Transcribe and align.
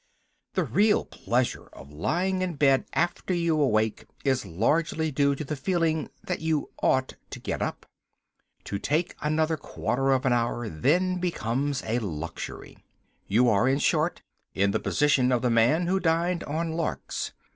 The 0.55 0.63
real 0.63 1.05
pleasure 1.05 1.67
of 1.73 1.91
lying 1.91 2.41
in 2.41 2.55
bed 2.55 2.85
after 2.93 3.35
you 3.35 3.61
are 3.61 3.65
awake 3.65 4.05
is 4.25 4.47
largely 4.47 5.11
due 5.11 5.35
to 5.35 5.43
the 5.43 5.55
feeling 5.55 6.09
that 6.23 6.39
you 6.39 6.71
ought 6.81 7.17
to 7.29 7.39
get 7.39 7.61
up. 7.61 7.85
To 8.63 8.79
take 8.79 9.15
another 9.21 9.57
quarter 9.57 10.09
of 10.11 10.25
an 10.25 10.33
hour 10.33 10.67
then 10.69 11.19
becomes 11.19 11.83
a 11.85 11.99
luxury. 11.99 12.83
You 13.27 13.47
are, 13.49 13.67
in 13.67 13.77
short, 13.77 14.23
in 14.55 14.71
the 14.71 14.79
position 14.79 15.31
of 15.31 15.43
the 15.43 15.51
man 15.51 15.85
who 15.85 15.99
dined 15.99 16.43
on 16.45 16.71
larks. 16.71 17.33